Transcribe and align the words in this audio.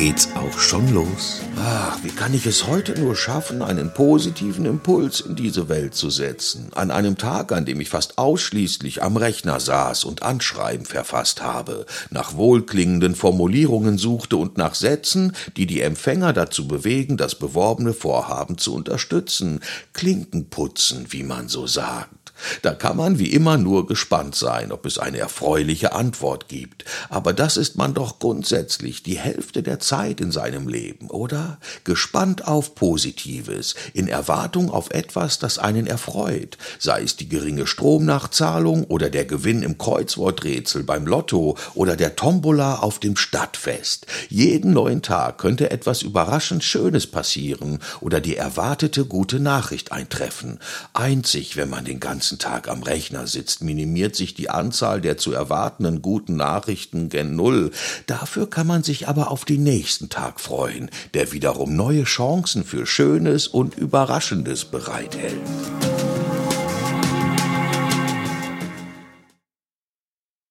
geht's 0.00 0.30
auch 0.34 0.58
schon 0.58 0.94
los. 0.94 1.42
Ach, 1.58 1.98
wie 2.02 2.08
kann 2.08 2.32
ich 2.32 2.46
es 2.46 2.66
heute 2.66 2.98
nur 2.98 3.14
schaffen, 3.14 3.60
einen 3.60 3.92
positiven 3.92 4.64
Impuls 4.64 5.20
in 5.20 5.36
diese 5.36 5.68
Welt 5.68 5.94
zu 5.94 6.08
setzen? 6.08 6.70
An 6.74 6.90
einem 6.90 7.18
Tag, 7.18 7.52
an 7.52 7.66
dem 7.66 7.82
ich 7.82 7.90
fast 7.90 8.16
ausschließlich 8.16 9.02
am 9.02 9.18
Rechner 9.18 9.60
saß 9.60 10.04
und 10.04 10.22
Anschreiben 10.22 10.86
verfasst 10.86 11.42
habe, 11.42 11.84
nach 12.08 12.34
wohlklingenden 12.34 13.14
Formulierungen 13.14 13.98
suchte 13.98 14.38
und 14.38 14.56
nach 14.56 14.74
Sätzen, 14.74 15.36
die 15.58 15.66
die 15.66 15.82
Empfänger 15.82 16.32
dazu 16.32 16.66
bewegen, 16.66 17.18
das 17.18 17.34
beworbene 17.34 17.92
Vorhaben 17.92 18.56
zu 18.56 18.72
unterstützen. 18.72 19.60
Klinken 19.92 20.48
putzen, 20.48 21.08
wie 21.10 21.24
man 21.24 21.48
so 21.48 21.66
sagt. 21.66 22.19
Da 22.62 22.74
kann 22.74 22.96
man 22.96 23.18
wie 23.18 23.32
immer 23.32 23.56
nur 23.56 23.86
gespannt 23.86 24.34
sein, 24.34 24.72
ob 24.72 24.86
es 24.86 24.98
eine 24.98 25.18
erfreuliche 25.18 25.92
Antwort 25.92 26.48
gibt. 26.48 26.84
Aber 27.08 27.32
das 27.32 27.56
ist 27.56 27.76
man 27.76 27.94
doch 27.94 28.18
grundsätzlich 28.18 29.02
die 29.02 29.18
Hälfte 29.18 29.62
der 29.62 29.80
Zeit 29.80 30.20
in 30.20 30.32
seinem 30.32 30.68
Leben, 30.68 31.10
oder? 31.10 31.58
Gespannt 31.84 32.46
auf 32.46 32.74
Positives, 32.74 33.74
in 33.94 34.08
Erwartung 34.08 34.70
auf 34.70 34.90
etwas, 34.90 35.38
das 35.38 35.58
einen 35.58 35.86
erfreut, 35.86 36.58
sei 36.78 37.02
es 37.02 37.16
die 37.16 37.28
geringe 37.28 37.66
Stromnachzahlung 37.66 38.84
oder 38.84 39.10
der 39.10 39.24
Gewinn 39.24 39.62
im 39.62 39.78
Kreuzworträtsel 39.78 40.84
beim 40.84 41.06
Lotto 41.06 41.56
oder 41.74 41.96
der 41.96 42.16
Tombola 42.16 42.76
auf 42.76 42.98
dem 42.98 43.16
Stadtfest. 43.16 44.06
Jeden 44.28 44.72
neuen 44.72 45.02
Tag 45.02 45.38
könnte 45.38 45.70
etwas 45.70 46.02
überraschend 46.02 46.64
Schönes 46.64 47.06
passieren 47.06 47.78
oder 48.00 48.20
die 48.20 48.36
erwartete 48.36 49.04
gute 49.04 49.40
Nachricht 49.40 49.92
eintreffen. 49.92 50.58
Einzig, 50.92 51.56
wenn 51.56 51.70
man 51.70 51.84
den 51.84 52.00
ganzen 52.00 52.29
ganzen 52.30 52.38
Tag 52.38 52.68
am 52.68 52.84
Rechner 52.84 53.26
sitzt, 53.26 53.60
minimiert 53.60 54.14
sich 54.14 54.34
die 54.34 54.50
Anzahl 54.50 55.00
der 55.00 55.16
zu 55.16 55.32
erwartenden 55.32 56.00
guten 56.00 56.36
Nachrichten 56.36 57.08
gen 57.08 57.34
Null. 57.34 57.72
Dafür 58.06 58.48
kann 58.48 58.68
man 58.68 58.84
sich 58.84 59.08
aber 59.08 59.32
auf 59.32 59.44
den 59.44 59.64
nächsten 59.64 60.10
Tag 60.10 60.38
freuen, 60.38 60.90
der 61.12 61.32
wiederum 61.32 61.74
neue 61.74 62.04
Chancen 62.04 62.62
für 62.62 62.86
Schönes 62.86 63.48
und 63.48 63.76
Überraschendes 63.76 64.64
bereithält. 64.64 65.40